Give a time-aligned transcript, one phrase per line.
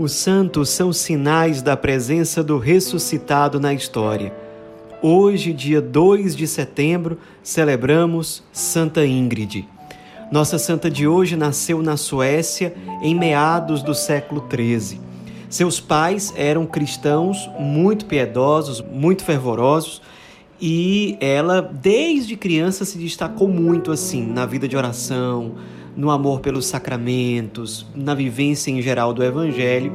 [0.00, 4.32] Os santos são sinais da presença do ressuscitado na história.
[5.02, 9.68] Hoje, dia 2 de setembro, celebramos Santa Ingrid.
[10.32, 14.98] Nossa santa de hoje nasceu na Suécia em meados do século XIII.
[15.50, 20.00] Seus pais eram cristãos muito piedosos, muito fervorosos,
[20.58, 25.56] e ela, desde criança, se destacou muito assim na vida de oração,
[25.96, 29.92] no amor pelos sacramentos, na vivência em geral do Evangelho,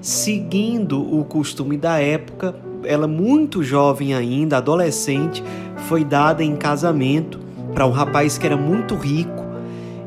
[0.00, 2.54] seguindo o costume da época.
[2.84, 5.42] Ela, muito jovem ainda, adolescente,
[5.88, 7.38] foi dada em casamento
[7.74, 9.44] para um rapaz que era muito rico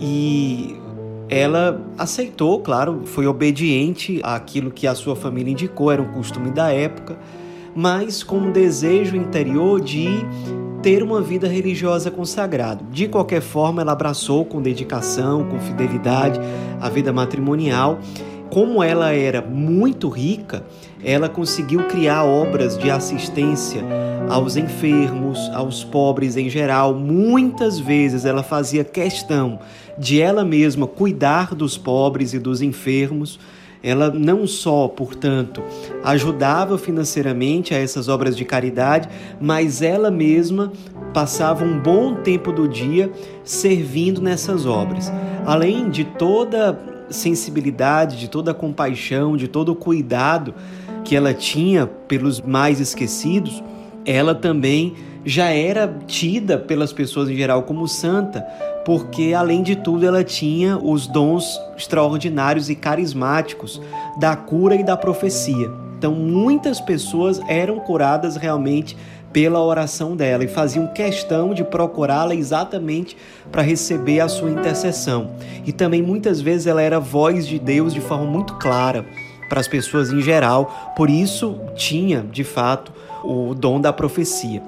[0.00, 0.76] e
[1.28, 6.70] ela aceitou, claro, foi obediente àquilo que a sua família indicou, era um costume da
[6.70, 7.18] época,
[7.74, 10.08] mas com um desejo interior de
[10.84, 12.84] ter uma vida religiosa consagrada.
[12.92, 16.38] De qualquer forma, ela abraçou com dedicação, com fidelidade
[16.78, 17.98] a vida matrimonial.
[18.50, 20.62] Como ela era muito rica,
[21.02, 23.82] ela conseguiu criar obras de assistência
[24.28, 26.94] aos enfermos, aos pobres em geral.
[26.94, 29.60] Muitas vezes ela fazia questão
[29.98, 33.40] de ela mesma cuidar dos pobres e dos enfermos
[33.84, 35.62] ela não só, portanto,
[36.02, 40.72] ajudava financeiramente a essas obras de caridade, mas ela mesma
[41.12, 43.12] passava um bom tempo do dia
[43.44, 45.12] servindo nessas obras.
[45.44, 50.54] Além de toda sensibilidade, de toda compaixão, de todo o cuidado
[51.04, 53.62] que ela tinha pelos mais esquecidos,
[54.06, 58.42] ela também já era tida pelas pessoas em geral como santa,
[58.84, 63.80] porque além de tudo ela tinha os dons extraordinários e carismáticos
[64.18, 65.70] da cura e da profecia.
[65.96, 68.96] Então muitas pessoas eram curadas realmente
[69.32, 73.16] pela oração dela e faziam questão de procurá-la exatamente
[73.50, 75.32] para receber a sua intercessão.
[75.66, 79.04] E também muitas vezes ela era voz de Deus de forma muito clara
[79.48, 82.92] para as pessoas em geral, por isso tinha, de fato,
[83.24, 84.62] o dom da profecia.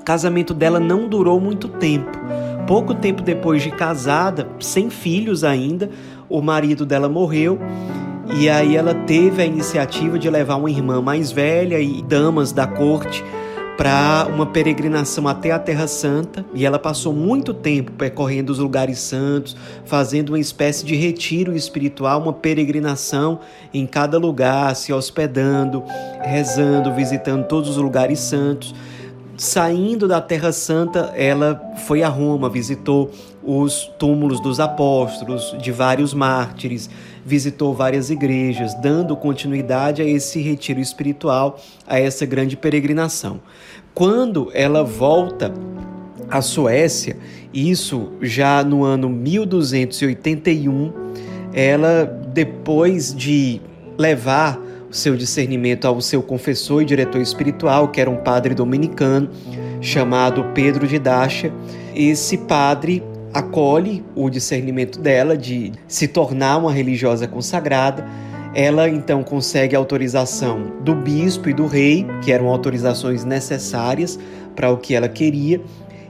[0.00, 2.18] O casamento dela não durou muito tempo.
[2.66, 5.90] Pouco tempo depois de casada, sem filhos ainda,
[6.28, 7.58] o marido dela morreu
[8.34, 12.66] e aí ela teve a iniciativa de levar uma irmã mais velha e damas da
[12.66, 13.24] corte
[13.76, 18.98] para uma peregrinação até a Terra Santa e ela passou muito tempo percorrendo os lugares
[19.00, 23.40] santos, fazendo uma espécie de retiro espiritual, uma peregrinação
[23.74, 25.82] em cada lugar, se hospedando,
[26.22, 28.74] rezando, visitando todos os lugares santos.
[29.40, 33.10] Saindo da Terra Santa, ela foi a Roma, visitou
[33.42, 36.90] os túmulos dos apóstolos, de vários mártires,
[37.24, 43.40] visitou várias igrejas, dando continuidade a esse retiro espiritual, a essa grande peregrinação.
[43.94, 45.50] Quando ela volta
[46.28, 47.16] à Suécia,
[47.50, 50.92] isso já no ano 1281,
[51.54, 53.58] ela, depois de
[53.96, 59.30] levar seu discernimento ao seu confessor e diretor espiritual, que era um padre dominicano
[59.80, 61.52] chamado Pedro de Dacha.
[61.94, 63.02] Esse padre
[63.32, 68.04] acolhe o discernimento dela de se tornar uma religiosa consagrada.
[68.54, 74.18] Ela então consegue autorização do bispo e do rei, que eram autorizações necessárias
[74.56, 75.60] para o que ela queria,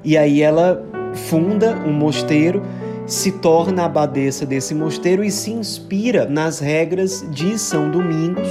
[0.02, 0.82] e aí ela
[1.12, 2.62] funda um mosteiro
[3.10, 8.46] se torna abadesa desse mosteiro e se inspira nas regras de São Domingos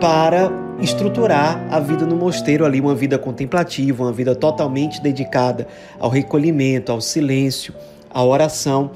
[0.00, 5.66] para estruturar a vida no mosteiro ali, uma vida contemplativa, uma vida totalmente dedicada
[5.98, 7.74] ao recolhimento, ao silêncio,
[8.08, 8.92] à oração.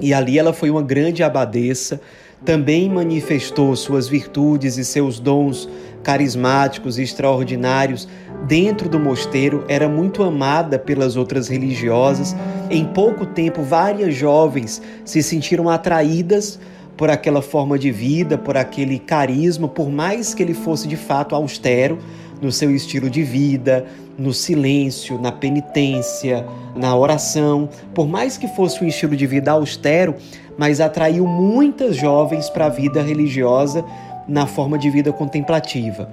[0.00, 2.00] E ali ela foi uma grande abadesa,
[2.44, 5.68] também manifestou suas virtudes e seus dons
[6.02, 8.08] carismáticos e extraordinários
[8.46, 12.34] dentro do mosteiro, era muito amada pelas outras religiosas.
[12.70, 16.58] Em pouco tempo, várias jovens se sentiram atraídas
[16.96, 21.34] por aquela forma de vida, por aquele carisma, por mais que ele fosse de fato
[21.34, 21.98] austero
[22.40, 23.84] no seu estilo de vida,
[24.18, 30.14] no silêncio, na penitência, na oração, por mais que fosse um estilo de vida austero,
[30.56, 33.84] mas atraiu muitas jovens para a vida religiosa
[34.28, 36.08] na forma de vida contemplativa.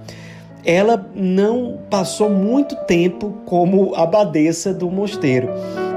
[0.66, 5.50] Ela não passou muito tempo como abadesa do mosteiro.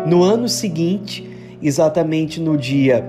[0.06, 1.28] No ano seguinte,
[1.62, 3.04] exatamente no dia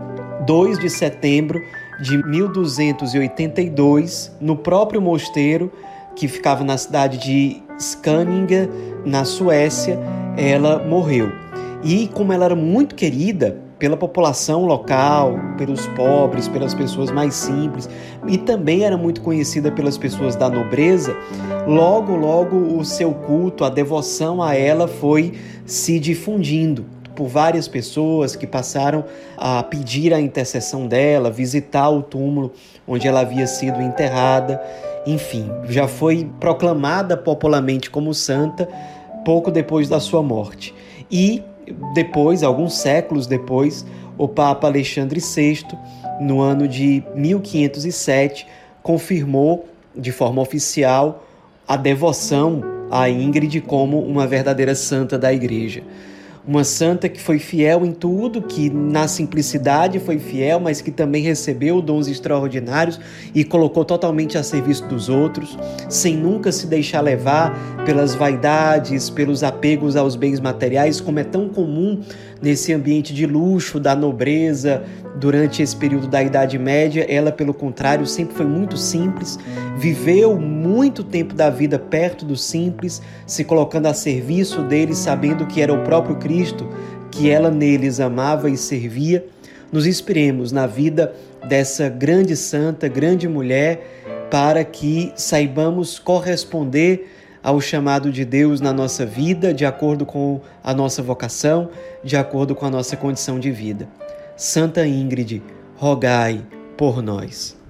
[0.45, 1.61] 2 de setembro
[2.01, 5.71] de 1282, no próprio mosteiro,
[6.15, 8.69] que ficava na cidade de Skaninge,
[9.05, 9.99] na Suécia,
[10.37, 11.31] ela morreu.
[11.83, 17.89] E como ela era muito querida pela população local, pelos pobres, pelas pessoas mais simples,
[18.27, 21.17] e também era muito conhecida pelas pessoas da nobreza,
[21.67, 25.33] logo, logo o seu culto, a devoção a ela foi
[25.65, 26.85] se difundindo.
[27.15, 29.03] Por várias pessoas que passaram
[29.37, 32.51] a pedir a intercessão dela, visitar o túmulo
[32.87, 34.61] onde ela havia sido enterrada.
[35.05, 38.67] Enfim, já foi proclamada popularmente como santa
[39.25, 40.73] pouco depois da sua morte.
[41.09, 41.43] E
[41.93, 43.85] depois, alguns séculos depois,
[44.17, 45.65] o Papa Alexandre VI,
[46.19, 48.47] no ano de 1507,
[48.83, 49.65] confirmou
[49.95, 51.23] de forma oficial
[51.67, 55.81] a devoção a Ingrid como uma verdadeira santa da Igreja
[56.47, 61.21] uma santa que foi fiel em tudo, que na simplicidade foi fiel, mas que também
[61.21, 62.99] recebeu dons extraordinários
[63.33, 65.57] e colocou totalmente a serviço dos outros,
[65.87, 67.55] sem nunca se deixar levar
[67.85, 72.01] pelas vaidades, pelos apegos aos bens materiais, como é tão comum
[72.41, 74.83] nesse ambiente de luxo, da nobreza,
[75.15, 77.05] durante esse período da Idade Média.
[77.07, 79.37] Ela, pelo contrário, sempre foi muito simples,
[79.77, 85.61] viveu muito tempo da vida perto do simples, se colocando a serviço deles, sabendo que
[85.61, 86.67] era o próprio Cristo
[87.11, 89.25] que ela neles amava e servia.
[89.71, 91.13] Nos inspiremos na vida
[91.47, 99.05] dessa grande santa, grande mulher, para que saibamos corresponder ao chamado de Deus na nossa
[99.05, 101.69] vida, de acordo com a nossa vocação,
[102.03, 103.87] de acordo com a nossa condição de vida.
[104.35, 105.41] Santa Ingrid,
[105.75, 106.41] rogai
[106.77, 107.60] por nós.